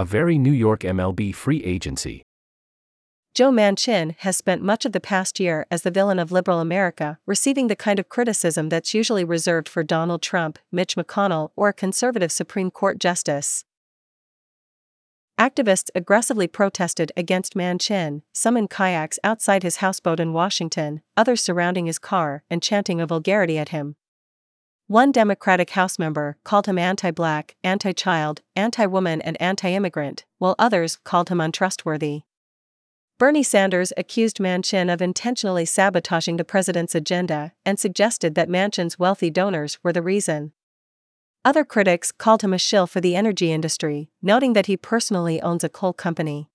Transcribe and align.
a 0.00 0.04
very 0.04 0.38
New 0.38 0.50
York 0.50 0.80
MLB 0.80 1.34
free 1.34 1.62
agency. 1.62 2.22
Joe 3.34 3.50
Manchin 3.50 4.16
has 4.20 4.34
spent 4.34 4.62
much 4.62 4.86
of 4.86 4.92
the 4.92 4.98
past 4.98 5.38
year 5.38 5.66
as 5.70 5.82
the 5.82 5.90
villain 5.90 6.18
of 6.18 6.32
liberal 6.32 6.58
America, 6.58 7.18
receiving 7.26 7.66
the 7.66 7.76
kind 7.76 7.98
of 7.98 8.08
criticism 8.08 8.70
that's 8.70 8.94
usually 8.94 9.24
reserved 9.24 9.68
for 9.68 9.84
Donald 9.84 10.22
Trump, 10.22 10.58
Mitch 10.72 10.96
McConnell, 10.96 11.50
or 11.54 11.68
a 11.68 11.74
conservative 11.74 12.32
Supreme 12.32 12.70
Court 12.70 12.98
justice. 12.98 13.66
Activists 15.38 15.90
aggressively 15.94 16.48
protested 16.48 17.12
against 17.14 17.54
Manchin, 17.54 18.22
some 18.32 18.56
in 18.56 18.68
kayaks 18.68 19.18
outside 19.22 19.62
his 19.62 19.76
houseboat 19.76 20.18
in 20.18 20.32
Washington, 20.32 21.02
others 21.14 21.44
surrounding 21.44 21.84
his 21.84 21.98
car 21.98 22.42
and 22.48 22.62
chanting 22.62 23.02
a 23.02 23.06
vulgarity 23.06 23.58
at 23.58 23.68
him. 23.68 23.96
One 24.90 25.12
Democratic 25.12 25.70
House 25.70 26.00
member 26.00 26.36
called 26.42 26.66
him 26.66 26.76
anti 26.76 27.12
black, 27.12 27.54
anti 27.62 27.92
child, 27.92 28.42
anti 28.56 28.86
woman, 28.86 29.20
and 29.20 29.40
anti 29.40 29.72
immigrant, 29.72 30.24
while 30.38 30.56
others 30.58 30.98
called 31.04 31.28
him 31.28 31.40
untrustworthy. 31.40 32.22
Bernie 33.16 33.44
Sanders 33.44 33.92
accused 33.96 34.38
Manchin 34.38 34.92
of 34.92 35.00
intentionally 35.00 35.64
sabotaging 35.64 36.38
the 36.38 36.44
president's 36.44 36.96
agenda 36.96 37.52
and 37.64 37.78
suggested 37.78 38.34
that 38.34 38.48
Manchin's 38.48 38.98
wealthy 38.98 39.30
donors 39.30 39.78
were 39.84 39.92
the 39.92 40.02
reason. 40.02 40.50
Other 41.44 41.64
critics 41.64 42.10
called 42.10 42.42
him 42.42 42.52
a 42.52 42.58
shill 42.58 42.88
for 42.88 43.00
the 43.00 43.14
energy 43.14 43.52
industry, 43.52 44.10
noting 44.20 44.54
that 44.54 44.66
he 44.66 44.76
personally 44.76 45.40
owns 45.40 45.62
a 45.62 45.68
coal 45.68 45.92
company. 45.92 46.50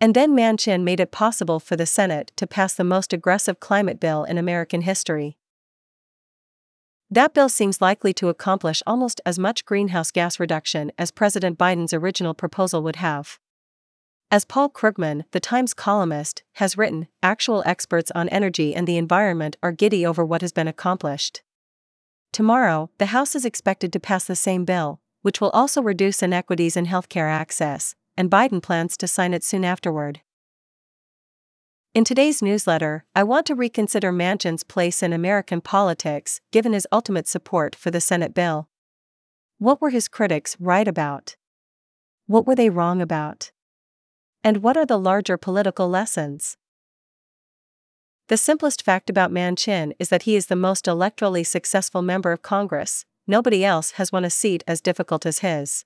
And 0.00 0.14
then 0.14 0.36
Manchin 0.36 0.84
made 0.84 1.00
it 1.00 1.10
possible 1.10 1.58
for 1.58 1.74
the 1.74 1.84
Senate 1.84 2.30
to 2.36 2.46
pass 2.46 2.74
the 2.74 2.84
most 2.84 3.12
aggressive 3.12 3.58
climate 3.58 3.98
bill 3.98 4.22
in 4.22 4.38
American 4.38 4.82
history. 4.82 5.36
That 7.12 7.34
bill 7.34 7.48
seems 7.48 7.80
likely 7.80 8.12
to 8.14 8.28
accomplish 8.28 8.84
almost 8.86 9.20
as 9.26 9.36
much 9.36 9.64
greenhouse 9.64 10.12
gas 10.12 10.38
reduction 10.38 10.92
as 10.96 11.10
President 11.10 11.58
Biden's 11.58 11.92
original 11.92 12.34
proposal 12.34 12.84
would 12.84 12.96
have. 12.96 13.40
As 14.30 14.44
Paul 14.44 14.70
Krugman, 14.70 15.24
the 15.32 15.40
Times 15.40 15.74
columnist, 15.74 16.44
has 16.54 16.78
written, 16.78 17.08
actual 17.20 17.64
experts 17.66 18.12
on 18.14 18.28
energy 18.28 18.76
and 18.76 18.86
the 18.86 18.96
environment 18.96 19.56
are 19.60 19.72
giddy 19.72 20.06
over 20.06 20.24
what 20.24 20.40
has 20.40 20.52
been 20.52 20.68
accomplished. 20.68 21.42
Tomorrow, 22.32 22.90
the 22.98 23.06
House 23.06 23.34
is 23.34 23.44
expected 23.44 23.92
to 23.92 23.98
pass 23.98 24.24
the 24.24 24.36
same 24.36 24.64
bill, 24.64 25.00
which 25.22 25.40
will 25.40 25.50
also 25.50 25.82
reduce 25.82 26.22
inequities 26.22 26.76
in 26.76 26.86
healthcare 26.86 27.28
access, 27.28 27.96
and 28.16 28.30
Biden 28.30 28.62
plans 28.62 28.96
to 28.98 29.08
sign 29.08 29.34
it 29.34 29.42
soon 29.42 29.64
afterward. 29.64 30.20
In 31.92 32.04
today's 32.04 32.40
newsletter, 32.40 33.04
I 33.16 33.24
want 33.24 33.46
to 33.46 33.56
reconsider 33.56 34.12
Manchin's 34.12 34.62
place 34.62 35.02
in 35.02 35.12
American 35.12 35.60
politics 35.60 36.40
given 36.52 36.72
his 36.72 36.86
ultimate 36.92 37.26
support 37.26 37.74
for 37.74 37.90
the 37.90 38.00
Senate 38.00 38.32
bill. 38.32 38.68
What 39.58 39.80
were 39.80 39.90
his 39.90 40.06
critics 40.06 40.56
right 40.60 40.86
about? 40.86 41.34
What 42.28 42.46
were 42.46 42.54
they 42.54 42.70
wrong 42.70 43.02
about? 43.02 43.50
And 44.44 44.58
what 44.58 44.76
are 44.76 44.86
the 44.86 45.00
larger 45.00 45.36
political 45.36 45.88
lessons? 45.88 46.56
The 48.28 48.36
simplest 48.36 48.84
fact 48.84 49.10
about 49.10 49.32
Manchin 49.32 49.92
is 49.98 50.10
that 50.10 50.22
he 50.22 50.36
is 50.36 50.46
the 50.46 50.54
most 50.54 50.84
electorally 50.84 51.44
successful 51.44 52.02
member 52.02 52.30
of 52.30 52.40
Congress, 52.40 53.04
nobody 53.26 53.64
else 53.64 53.92
has 53.92 54.12
won 54.12 54.24
a 54.24 54.30
seat 54.30 54.62
as 54.68 54.80
difficult 54.80 55.26
as 55.26 55.40
his. 55.40 55.84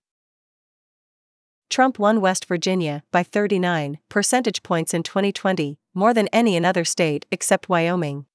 Trump 1.75 1.99
won 1.99 2.21
West 2.21 2.45
Virginia 2.45 3.03
by 3.11 3.25
39 3.25 3.99
percentage 4.09 4.63
points 4.63 4.95
in 4.95 5.03
2020, 5.03 5.77
more 5.93 6.15
than 6.15 6.29
any 6.29 6.65
other 6.65 6.85
state 6.85 7.27
except 7.33 7.69
Wyoming. 7.69 8.27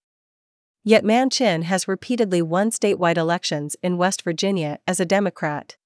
Yet 0.84 1.06
Manchin 1.06 1.64
has 1.64 1.88
repeatedly 1.88 2.42
won 2.42 2.70
statewide 2.70 3.16
elections 3.16 3.78
in 3.82 3.98
West 3.98 4.24
Virginia 4.24 4.80
as 4.86 5.00
a 5.00 5.06
Democrat. 5.06 5.78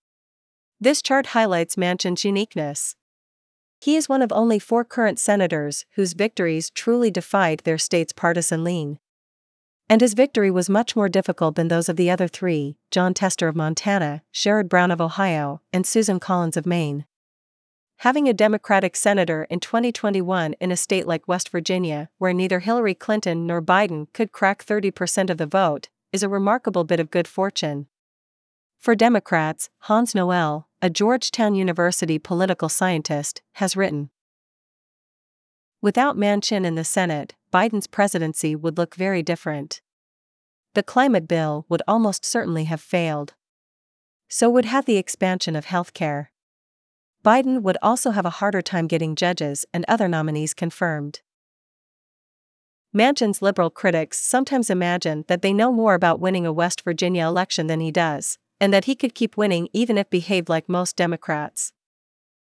This 0.82 1.00
chart 1.00 1.28
highlights 1.28 1.76
Manchin's 1.76 2.26
uniqueness. 2.26 2.96
He 3.80 3.98
is 3.98 4.10
one 4.10 4.24
of 4.24 4.32
only 4.32 4.58
four 4.58 4.84
current 4.84 5.20
senators 5.20 5.86
whose 5.92 6.14
victories 6.14 6.72
truly 6.72 7.12
defied 7.12 7.60
their 7.66 7.78
state's 7.78 8.14
partisan 8.14 8.64
lean. 8.64 8.98
And 9.88 10.02
his 10.02 10.16
victory 10.16 10.50
was 10.50 10.72
much 10.72 10.96
more 10.96 11.08
difficult 11.08 11.54
than 11.54 11.68
those 11.68 11.88
of 11.88 11.98
the 11.98 12.10
other 12.10 12.28
three 12.28 12.78
Jon 12.90 13.14
Tester 13.14 13.48
of 13.48 13.56
Montana, 13.56 14.24
Sherrod 14.34 14.70
Brown 14.70 14.90
of 14.90 15.00
Ohio, 15.00 15.62
and 15.72 15.86
Susan 15.86 16.20
Collins 16.20 16.58
of 16.58 16.66
Maine. 16.66 17.06
Having 18.04 18.28
a 18.28 18.34
Democratic 18.34 18.98
senator 18.98 19.48
in 19.50 19.62
2021 19.62 20.56
in 20.60 20.74
a 20.74 20.76
state 20.76 21.08
like 21.08 21.26
West 21.26 21.48
Virginia, 21.48 22.10
where 22.18 22.34
neither 22.34 22.60
Hillary 22.60 22.94
Clinton 22.94 23.48
nor 23.48 23.62
Biden 23.62 24.12
could 24.12 24.34
crack 24.34 24.62
30% 24.66 25.30
of 25.30 25.38
the 25.38 25.46
vote, 25.46 25.88
is 26.12 26.22
a 26.22 26.28
remarkable 26.28 26.84
bit 26.84 27.00
of 27.00 27.10
good 27.10 27.30
fortune. 27.30 27.88
For 28.78 28.94
Democrats, 28.94 29.70
Hans 29.84 30.14
Noel, 30.14 30.68
a 30.82 30.90
Georgetown 30.90 31.56
University 31.56 32.20
political 32.20 32.68
scientist, 32.68 33.42
has 33.54 33.78
written 33.78 34.10
Without 35.82 36.18
Manchin 36.18 36.66
in 36.66 36.76
the 36.76 36.84
Senate, 36.84 37.36
Biden's 37.54 37.88
presidency 37.88 38.54
would 38.54 38.78
look 38.78 38.96
very 38.96 39.24
different. 39.24 39.80
The 40.74 40.84
climate 40.84 41.26
bill 41.26 41.66
would 41.70 41.84
almost 41.88 42.26
certainly 42.26 42.66
have 42.66 42.82
failed. 42.82 43.34
So 44.28 44.50
would 44.50 44.66
have 44.66 44.84
the 44.84 44.98
expansion 44.98 45.56
of 45.56 45.64
health 45.64 45.94
care. 45.94 46.33
Biden 47.24 47.62
would 47.62 47.78
also 47.82 48.12
have 48.12 48.26
a 48.26 48.38
harder 48.42 48.62
time 48.62 48.86
getting 48.86 49.16
judges 49.16 49.66
and 49.74 49.86
other 49.88 50.10
nominees 50.10 50.54
confirmed. 50.54 51.22
Manchin's 52.94 53.42
liberal 53.42 53.70
critics 53.70 54.20
sometimes 54.20 54.70
imagine 54.70 55.24
that 55.28 55.42
they 55.42 55.54
know 55.54 55.72
more 55.72 55.94
about 55.94 56.20
winning 56.20 56.46
a 56.46 56.54
West 56.54 56.82
Virginia 56.82 57.26
election 57.26 57.68
than 57.68 57.80
he 57.80 57.92
does, 57.92 58.38
and 58.60 58.74
that 58.74 58.86
he 58.86 58.94
could 58.94 59.16
keep 59.16 59.38
winning 59.38 59.70
even 59.72 59.98
if 59.98 60.10
behaved 60.10 60.50
like 60.50 60.68
most 60.68 60.98
Democrats. 60.98 61.72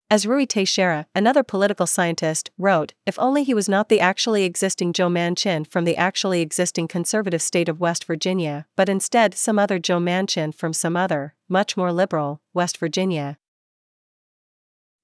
As 0.09 0.25
Ruy 0.25 0.47
Teixeira, 0.47 1.07
another 1.15 1.43
political 1.43 1.87
scientist, 1.87 2.51
wrote, 2.57 2.93
if 3.05 3.17
only 3.19 3.43
he 3.43 3.53
was 3.53 3.67
not 3.67 3.89
the 3.89 3.99
actually 3.99 4.43
existing 4.43 4.93
Joe 4.93 5.09
Manchin 5.09 5.65
from 5.65 5.85
the 5.85 5.97
actually 5.97 6.41
existing 6.41 6.87
conservative 6.87 7.41
state 7.41 7.67
of 7.67 7.79
West 7.79 8.05
Virginia, 8.05 8.67
but 8.75 8.89
instead 8.89 9.33
some 9.33 9.57
other 9.57 9.79
Joe 9.79 9.99
Manchin 9.99 10.53
from 10.53 10.71
some 10.71 10.95
other, 10.95 11.35
much 11.49 11.75
more 11.75 11.91
liberal, 11.91 12.41
West 12.53 12.77
Virginia, 12.77 13.37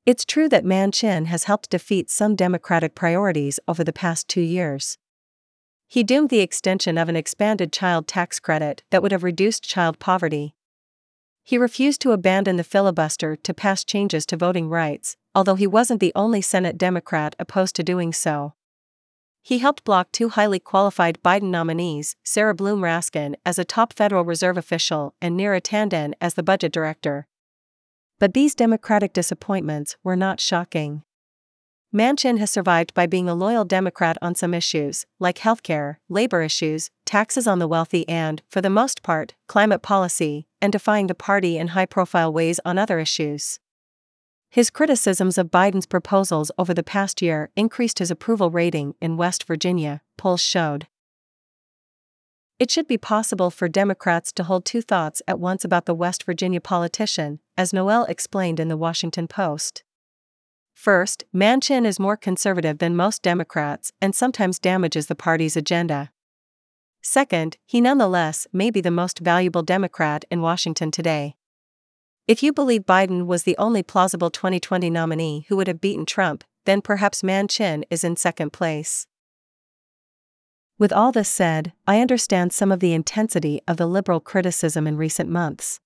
it's 0.05 0.25
true 0.25 0.49
that 0.49 0.65
Manchin 0.65 1.27
has 1.27 1.45
helped 1.45 1.69
defeat 1.69 2.09
some 2.09 2.35
Democratic 2.35 2.93
priorities 2.93 3.59
over 3.67 3.83
the 3.83 3.93
past 3.93 4.27
two 4.27 4.41
years. 4.41 4.97
He 5.87 6.03
doomed 6.03 6.29
the 6.29 6.39
extension 6.39 6.97
of 6.97 7.07
an 7.07 7.15
expanded 7.15 7.71
child 7.71 8.07
tax 8.07 8.39
credit 8.39 8.83
that 8.89 9.01
would 9.01 9.11
have 9.11 9.23
reduced 9.23 9.63
child 9.63 9.99
poverty. 9.99 10.55
He 11.43 11.57
refused 11.57 12.01
to 12.01 12.11
abandon 12.11 12.57
the 12.57 12.63
filibuster 12.63 13.35
to 13.35 13.53
pass 13.53 13.83
changes 13.83 14.25
to 14.25 14.37
voting 14.37 14.69
rights, 14.69 15.17
although 15.35 15.55
he 15.55 15.67
wasn't 15.67 15.99
the 15.99 16.13
only 16.15 16.41
Senate 16.41 16.77
Democrat 16.77 17.35
opposed 17.37 17.75
to 17.75 17.83
doing 17.83 18.11
so. 18.11 18.53
He 19.41 19.59
helped 19.59 19.83
block 19.83 20.11
two 20.11 20.29
highly 20.29 20.59
qualified 20.59 21.19
Biden 21.23 21.51
nominees, 21.51 22.15
Sarah 22.23 22.55
Bloom 22.55 22.81
Raskin 22.81 23.35
as 23.45 23.59
a 23.59 23.65
top 23.65 23.93
Federal 23.93 24.23
Reserve 24.23 24.57
official 24.57 25.15
and 25.21 25.37
Neera 25.37 25.61
Tanden 25.61 26.13
as 26.21 26.33
the 26.33 26.43
budget 26.43 26.71
director. 26.71 27.27
But 28.23 28.33
these 28.33 28.55
Democratic 28.55 29.11
disappointments 29.11 29.97
were 30.01 30.15
not 30.15 30.39
shocking. 30.39 31.03
Manchin 31.93 32.37
has 32.37 32.49
survived 32.49 32.93
by 32.93 33.05
being 33.05 33.27
a 33.27 33.35
loyal 33.35 33.65
Democrat 33.65 34.17
on 34.21 34.33
some 34.33 34.53
issues, 34.53 35.05
like 35.19 35.39
healthcare, 35.39 35.97
labor 36.07 36.41
issues, 36.41 36.89
taxes 37.05 37.47
on 37.47 37.59
the 37.59 37.67
wealthy, 37.67 38.07
and, 38.07 38.41
for 38.47 38.61
the 38.61 38.69
most 38.69 39.03
part, 39.03 39.35
climate 39.49 39.81
policy, 39.81 40.47
and 40.61 40.71
defying 40.71 41.07
the 41.07 41.13
party 41.13 41.57
in 41.57 41.75
high 41.75 41.85
profile 41.85 42.31
ways 42.31 42.61
on 42.63 42.77
other 42.77 42.97
issues. 42.97 43.59
His 44.49 44.69
criticisms 44.69 45.37
of 45.37 45.51
Biden's 45.51 45.85
proposals 45.85 46.49
over 46.57 46.73
the 46.73 46.81
past 46.81 47.21
year 47.21 47.49
increased 47.57 47.99
his 47.99 48.09
approval 48.09 48.49
rating 48.49 48.95
in 49.01 49.17
West 49.17 49.43
Virginia, 49.43 50.01
polls 50.15 50.41
showed. 50.41 50.87
It 52.59 52.69
should 52.69 52.87
be 52.87 52.97
possible 52.97 53.49
for 53.49 53.67
Democrats 53.67 54.31
to 54.33 54.43
hold 54.43 54.63
two 54.63 54.81
thoughts 54.81 55.21
at 55.27 55.39
once 55.39 55.65
about 55.65 55.85
the 55.85 55.95
West 55.95 56.23
Virginia 56.23 56.61
politician, 56.61 57.39
as 57.57 57.73
Noel 57.73 58.05
explained 58.05 58.59
in 58.59 58.67
the 58.67 58.77
Washington 58.77 59.27
Post. 59.27 59.83
First, 60.73 61.23
Manchin 61.33 61.85
is 61.85 61.99
more 61.99 62.17
conservative 62.17 62.79
than 62.79 62.95
most 62.95 63.21
Democrats 63.21 63.91
and 64.01 64.15
sometimes 64.15 64.59
damages 64.59 65.07
the 65.07 65.15
party's 65.15 65.57
agenda. 65.57 66.11
Second, 67.01 67.57
he 67.65 67.81
nonetheless 67.81 68.47
may 68.53 68.69
be 68.69 68.81
the 68.81 68.91
most 68.91 69.19
valuable 69.19 69.61
Democrat 69.61 70.23
in 70.31 70.41
Washington 70.41 70.89
today. 70.89 71.35
If 72.27 72.41
you 72.41 72.53
believe 72.53 72.83
Biden 72.83 73.25
was 73.25 73.43
the 73.43 73.57
only 73.57 73.83
plausible 73.83 74.29
2020 74.29 74.89
nominee 74.89 75.45
who 75.49 75.57
would 75.57 75.67
have 75.67 75.81
beaten 75.81 76.05
Trump, 76.05 76.45
then 76.65 76.81
perhaps 76.81 77.21
Manchin 77.21 77.83
is 77.89 78.05
in 78.05 78.15
second 78.15 78.53
place. 78.53 79.05
With 80.79 80.91
all 80.91 81.11
this 81.11 81.29
said, 81.29 81.73
I 81.87 82.01
understand 82.01 82.51
some 82.51 82.71
of 82.71 82.79
the 82.79 82.93
intensity 82.93 83.61
of 83.67 83.77
the 83.77 83.85
liberal 83.85 84.19
criticism 84.19 84.87
in 84.87 84.97
recent 84.97 85.29
months. 85.29 85.79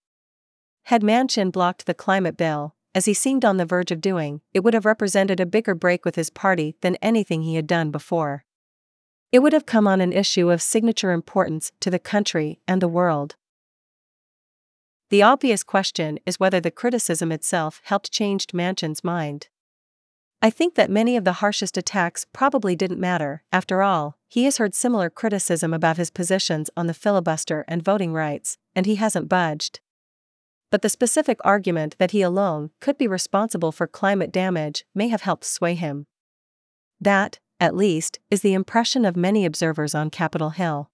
Had 0.84 1.04
Manchin 1.04 1.52
blocked 1.52 1.86
the 1.86 1.94
climate 1.94 2.38
bill, 2.38 2.74
as 2.96 3.06
he 3.06 3.14
seemed 3.14 3.46
on 3.46 3.58
the 3.58 3.66
verge 3.66 3.92
of 3.92 4.02
doing, 4.02 4.42
it 4.54 4.64
would 4.64 4.74
have 4.74 4.86
represented 4.86 5.40
a 5.40 5.46
bigger 5.46 5.76
break 5.76 6.06
with 6.06 6.16
his 6.16 6.30
party 6.30 6.76
than 6.82 6.96
anything 6.96 7.44
he 7.44 7.56
had 7.56 7.68
done 7.68 7.92
before. 7.92 8.46
It 9.32 9.40
would 9.40 9.54
have 9.54 9.66
come 9.66 9.88
on 9.88 10.02
an 10.02 10.14
issue 10.14 10.50
of 10.50 10.62
signature 10.62 11.12
importance 11.12 11.72
to 11.82 11.92
the 11.92 12.00
country 12.00 12.60
and 12.68 12.82
the 12.82 12.88
world. 12.88 13.36
The 15.10 15.22
obvious 15.22 15.64
question 15.64 16.20
is 16.26 16.40
whether 16.40 16.60
the 16.60 16.72
criticism 16.72 17.32
itself 17.32 17.82
helped 17.84 18.12
change 18.12 18.48
Manchin's 18.48 19.04
mind. 19.04 19.50
I 20.40 20.52
think 20.52 20.76
that 20.76 20.92
many 20.92 21.18
of 21.18 21.24
the 21.24 21.34
harshest 21.34 21.78
attacks 21.78 22.28
probably 22.32 22.76
didn't 22.76 23.00
matter, 23.00 23.44
after 23.52 23.82
all, 23.82 24.18
he 24.28 24.44
has 24.46 24.58
heard 24.58 24.76
similar 24.76 25.10
criticism 25.10 25.74
about 25.74 25.98
his 25.98 26.12
positions 26.12 26.70
on 26.78 26.86
the 26.86 26.94
filibuster 26.94 27.66
and 27.68 27.84
voting 27.84 28.14
rights, 28.14 28.60
and 28.76 28.86
he 28.86 28.96
hasn't 28.96 29.30
budged. 29.30 29.80
But 30.70 30.84
the 30.84 30.90
specific 30.90 31.40
argument 31.44 31.96
that 31.98 32.12
he 32.12 32.22
alone 32.22 32.70
could 32.80 33.00
be 33.00 33.08
responsible 33.08 33.72
for 33.72 33.88
climate 33.88 34.32
damage 34.32 34.86
may 34.94 35.08
have 35.08 35.22
helped 35.22 35.46
sway 35.46 35.74
him. 35.74 36.06
That, 37.02 37.40
at 37.60 37.76
least, 37.76 38.20
is 38.30 38.42
the 38.42 38.54
impression 38.54 39.06
of 39.06 39.16
many 39.16 39.44
observers 39.44 39.96
on 39.96 40.12
Capitol 40.12 40.52
Hill. 40.52 40.92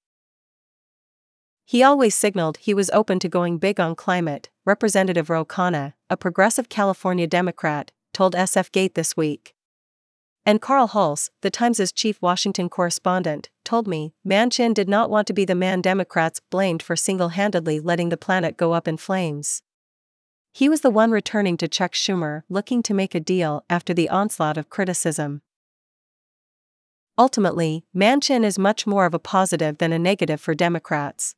He 1.65 1.83
always 1.83 2.15
signaled 2.15 2.57
he 2.57 2.73
was 2.73 2.89
open 2.91 3.19
to 3.19 3.29
going 3.29 3.57
big 3.57 3.79
on 3.79 3.95
climate, 3.95 4.49
Representative 4.65 5.29
Ro 5.29 5.43
Khanna, 5.43 5.93
a 6.09 6.15
progressive 6.15 6.69
California 6.69 7.27
Democrat, 7.27 7.91
told 8.13 8.35
SF 8.35 8.71
Gate 8.71 8.95
this 8.95 9.17
week. 9.17 9.53
And 10.45 10.61
Carl 10.61 10.89
Hulse, 10.89 11.29
the 11.41 11.49
Times' 11.49 11.91
chief 11.91 12.21
Washington 12.21 12.69
correspondent, 12.69 13.49
told 13.63 13.87
me 13.87 14.13
Manchin 14.27 14.73
did 14.73 14.89
not 14.89 15.09
want 15.09 15.25
to 15.27 15.33
be 15.33 15.45
the 15.45 15.55
man 15.55 15.81
Democrats 15.81 16.41
blamed 16.49 16.83
for 16.83 16.95
single 16.95 17.29
handedly 17.29 17.79
letting 17.79 18.09
the 18.09 18.17
planet 18.17 18.57
go 18.57 18.73
up 18.73 18.87
in 18.87 18.97
flames. 18.97 19.63
He 20.51 20.69
was 20.69 20.81
the 20.81 20.89
one 20.91 21.11
returning 21.11 21.57
to 21.57 21.67
Chuck 21.67 21.93
Schumer 21.93 22.43
looking 22.49 22.83
to 22.83 22.93
make 22.93 23.15
a 23.15 23.19
deal 23.19 23.63
after 23.69 23.93
the 23.93 24.09
onslaught 24.09 24.57
of 24.57 24.69
criticism. 24.69 25.41
Ultimately, 27.17 27.85
Manchin 27.95 28.43
is 28.43 28.59
much 28.59 28.85
more 28.85 29.05
of 29.05 29.13
a 29.13 29.19
positive 29.19 29.77
than 29.77 29.93
a 29.93 29.99
negative 29.99 30.41
for 30.41 30.53
Democrats. 30.53 31.35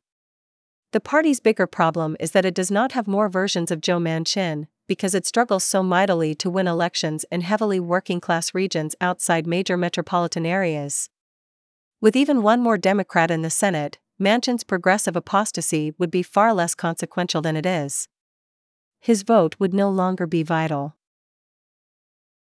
The 0.92 1.00
party's 1.00 1.40
bigger 1.40 1.66
problem 1.66 2.16
is 2.18 2.32
that 2.32 2.44
it 2.44 2.54
does 2.54 2.70
not 2.70 2.92
have 2.92 3.06
more 3.06 3.28
versions 3.28 3.70
of 3.70 3.80
Joe 3.80 3.98
Manchin, 3.98 4.66
because 4.86 5.14
it 5.14 5.26
struggles 5.26 5.64
so 5.64 5.82
mightily 5.82 6.34
to 6.34 6.50
win 6.50 6.66
elections 6.66 7.24
in 7.30 7.40
heavily 7.40 7.80
working 7.80 8.20
class 8.20 8.54
regions 8.54 8.94
outside 9.00 9.46
major 9.46 9.76
metropolitan 9.76 10.46
areas. 10.46 11.10
With 12.00 12.16
even 12.16 12.42
one 12.42 12.60
more 12.60 12.78
Democrat 12.78 13.30
in 13.30 13.42
the 13.42 13.50
Senate, 13.50 13.98
Manchin's 14.18 14.64
progressive 14.64 15.16
apostasy 15.16 15.92
would 15.98 16.10
be 16.10 16.22
far 16.22 16.54
less 16.54 16.74
consequential 16.74 17.42
than 17.42 17.56
it 17.56 17.66
is. 17.66 18.08
His 19.00 19.22
vote 19.22 19.56
would 19.58 19.74
no 19.74 19.90
longer 19.90 20.26
be 20.26 20.42
vital. 20.42 20.96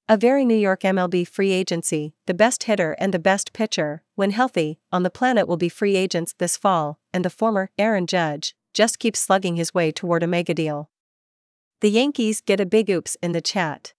A 0.08 0.16
very 0.16 0.44
New 0.44 0.56
York 0.56 0.80
MLB 0.80 1.28
free 1.28 1.52
agency, 1.52 2.14
the 2.26 2.32
best 2.32 2.62
hitter 2.62 2.96
and 2.98 3.12
the 3.12 3.18
best 3.18 3.52
pitcher, 3.52 4.02
when 4.14 4.30
healthy, 4.30 4.78
on 4.90 5.02
the 5.02 5.10
planet 5.10 5.46
will 5.46 5.58
be 5.58 5.68
free 5.68 5.96
agents 5.96 6.34
this 6.38 6.56
fall, 6.56 6.98
and 7.12 7.24
the 7.24 7.30
former 7.30 7.70
Aaron 7.76 8.06
Judge 8.06 8.54
just 8.72 8.98
keeps 8.98 9.20
slugging 9.20 9.56
his 9.56 9.74
way 9.74 9.92
toward 9.92 10.22
a 10.22 10.26
mega 10.26 10.54
deal. 10.54 10.88
The 11.80 11.90
Yankees 11.90 12.40
get 12.40 12.58
a 12.58 12.66
big 12.66 12.90
oops 12.90 13.16
in 13.22 13.30
the 13.30 13.40
chat. 13.40 13.92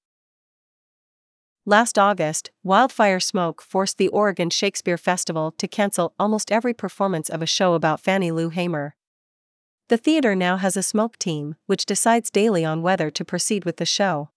Last 1.66 1.98
August, 1.98 2.52
wildfire 2.62 3.22
smoke 3.22 3.62
forced 3.62 3.98
the 3.98 4.10
Oregon 4.10 4.50
Shakespeare 4.50 4.98
Festival 4.98 5.54
to 5.58 5.68
cancel 5.68 6.14
almost 6.20 6.52
every 6.52 6.74
performance 6.74 7.30
of 7.30 7.42
a 7.42 7.46
show 7.46 7.76
about 7.76 8.02
Fannie 8.02 8.32
Lou 8.32 8.50
Hamer. 8.50 8.96
The 9.88 9.96
theater 9.96 10.36
now 10.36 10.58
has 10.58 10.76
a 10.76 10.84
smoke 10.84 11.18
team, 11.18 11.56
which 11.68 11.86
decides 11.86 12.30
daily 12.30 12.66
on 12.66 12.82
whether 12.82 13.10
to 13.12 13.24
proceed 13.24 13.64
with 13.64 13.78
the 13.78 13.86
show. 13.86 14.30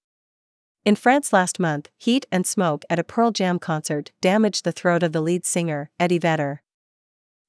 In 0.85 0.95
France 0.95 1.33
last 1.33 1.59
month, 1.59 1.89
heat 1.99 2.27
and 2.31 2.47
smoke 2.47 2.85
at 2.89 3.01
a 3.01 3.05
Pearl 3.05 3.33
Jam 3.33 3.59
concert 3.59 4.13
damaged 4.21 4.65
the 4.65 4.73
throat 4.73 5.03
of 5.03 5.11
the 5.11 5.21
lead 5.21 5.45
singer, 5.45 5.91
Eddie 5.99 6.19
Vedder. 6.19 6.62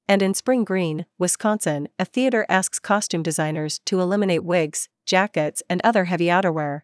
And 0.06 0.22
in 0.22 0.34
Spring 0.34 0.64
Green, 0.64 1.06
Wisconsin, 1.18 1.88
a 1.98 2.04
theater 2.04 2.44
asks 2.48 2.78
costume 2.78 3.22
designers 3.22 3.80
to 3.86 4.00
eliminate 4.00 4.44
wigs, 4.44 4.88
jackets, 5.06 5.62
and 5.70 5.80
other 5.82 6.04
heavy 6.04 6.26
outerwear. 6.26 6.82